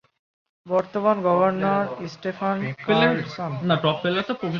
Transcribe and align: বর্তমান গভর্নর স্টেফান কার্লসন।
বর্তমান 0.65 1.17
গভর্নর 1.27 1.83
স্টেফান 2.07 2.57
কার্লসন। 2.85 3.51